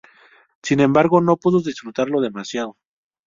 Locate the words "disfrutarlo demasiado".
1.61-2.75